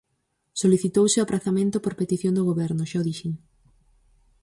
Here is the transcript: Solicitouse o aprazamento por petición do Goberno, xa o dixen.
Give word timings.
Solicitouse 0.61 1.17
o 1.19 1.23
aprazamento 1.25 1.77
por 1.83 1.93
petición 2.01 2.33
do 2.35 2.47
Goberno, 2.49 2.83
xa 2.89 2.97
o 3.01 3.05
dixen. 3.07 3.33